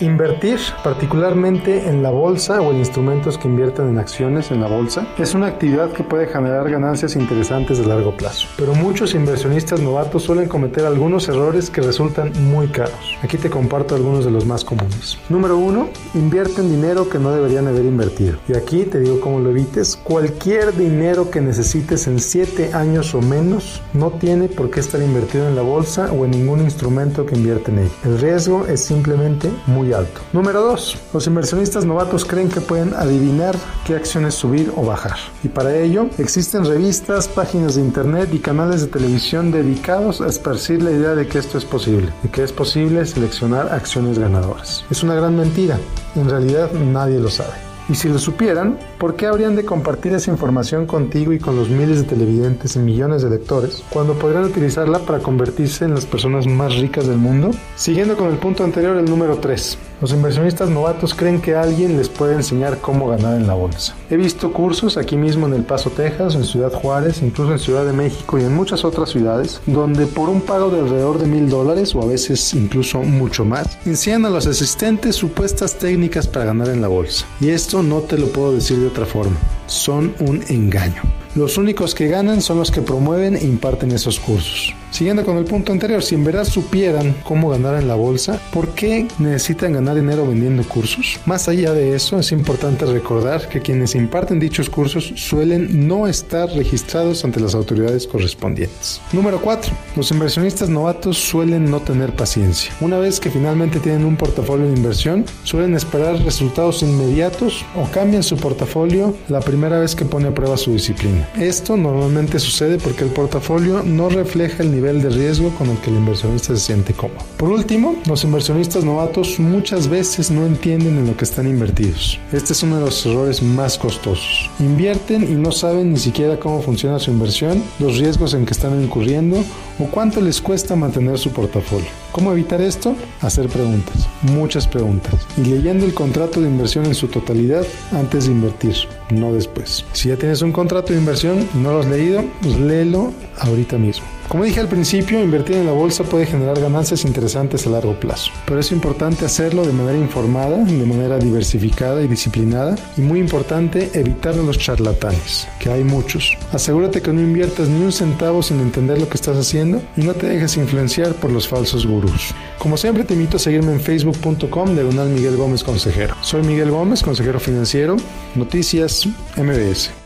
[0.00, 5.08] Invertir, particularmente en la bolsa o en instrumentos que invierten en acciones en la bolsa,
[5.18, 8.46] es una actividad que puede generar ganancias interesantes de largo plazo.
[8.56, 13.16] Pero muchos inversionistas novatos suelen cometer algunos errores que resultan muy caros.
[13.24, 15.18] Aquí te comparto algunos de los más comunes.
[15.28, 15.88] Número 1.
[16.14, 18.38] Invierten dinero que no deberían haber invertido.
[18.46, 19.96] Y aquí te digo cómo lo evites.
[19.96, 25.48] Cualquier dinero que necesites en 7 años o menos no tiene por qué estar invertido
[25.48, 27.94] en la bolsa o en ningún instrumento que invierte en ella.
[28.04, 30.20] El riesgo es simplemente muy alto.
[30.32, 30.98] Número 2.
[31.12, 33.56] Los inversionistas novatos creen que pueden adivinar
[33.86, 35.16] qué acciones subir o bajar.
[35.42, 40.82] Y para ello existen revistas, páginas de internet y canales de televisión dedicados a esparcir
[40.82, 44.84] la idea de que esto es posible, de que es posible seleccionar acciones ganadoras.
[44.90, 45.78] Es una gran mentira.
[46.14, 47.67] En realidad nadie lo sabe.
[47.88, 51.70] Y si lo supieran, ¿por qué habrían de compartir esa información contigo y con los
[51.70, 56.46] miles de televidentes y millones de lectores cuando podrían utilizarla para convertirse en las personas
[56.46, 57.50] más ricas del mundo?
[57.76, 59.78] Siguiendo con el punto anterior, el número 3.
[60.00, 63.96] Los inversionistas novatos creen que alguien les puede enseñar cómo ganar en la bolsa.
[64.10, 67.84] He visto cursos aquí mismo en El Paso, Texas, en Ciudad Juárez, incluso en Ciudad
[67.84, 71.48] de México y en muchas otras ciudades, donde por un pago de alrededor de mil
[71.48, 76.68] dólares o a veces incluso mucho más, enseñan a los asistentes supuestas técnicas para ganar
[76.68, 77.26] en la bolsa.
[77.40, 81.02] Y esto no te lo puedo decir de otra forma, son un engaño.
[81.34, 84.74] Los únicos que ganan son los que promueven e imparten esos cursos.
[84.90, 88.70] Siguiendo con el punto anterior, si en verdad supieran cómo ganar en la bolsa, ¿por
[88.70, 91.20] qué necesitan ganar dinero vendiendo cursos?
[91.26, 96.48] Más allá de eso, es importante recordar que quienes imparten dichos cursos suelen no estar
[96.50, 99.00] registrados ante las autoridades correspondientes.
[99.12, 99.72] Número 4.
[99.94, 102.72] Los inversionistas novatos suelen no tener paciencia.
[102.80, 108.22] Una vez que finalmente tienen un portafolio de inversión, suelen esperar resultados inmediatos o cambian
[108.22, 111.17] su portafolio la primera vez que pone a prueba su disciplina.
[111.38, 115.90] Esto normalmente sucede porque el portafolio no refleja el nivel de riesgo con el que
[115.90, 117.24] el inversionista se siente cómodo.
[117.36, 122.18] Por último, los inversionistas novatos muchas veces no entienden en lo que están invertidos.
[122.32, 124.50] Este es uno de los errores más costosos.
[124.58, 128.82] Invierten y no saben ni siquiera cómo funciona su inversión, los riesgos en que están
[128.82, 129.44] incurriendo
[129.78, 131.88] o cuánto les cuesta mantener su portafolio.
[132.12, 132.96] ¿Cómo evitar esto?
[133.20, 138.32] Hacer preguntas, muchas preguntas, y leyendo el contrato de inversión en su totalidad antes de
[138.32, 138.74] invertir,
[139.10, 139.84] no después.
[139.92, 143.78] Si ya tienes un contrato de inversión y no lo has leído, pues léelo ahorita
[143.78, 144.06] mismo.
[144.28, 148.30] Como dije al principio, invertir en la bolsa puede generar ganancias interesantes a largo plazo,
[148.46, 153.90] pero es importante hacerlo de manera informada, de manera diversificada y disciplinada, y muy importante
[153.94, 156.36] evitar a los charlatanes, que hay muchos.
[156.52, 160.14] Asegúrate que no inviertas ni un centavo sin entender lo que estás haciendo y no
[160.14, 162.34] te dejes influenciar por los falsos gurús.
[162.58, 166.14] Como siempre te invito a seguirme en facebook.com de Miguel Gómez Consejero.
[166.22, 167.96] Soy Miguel Gómez, consejero financiero,
[168.34, 169.06] Noticias
[169.36, 169.97] MBS.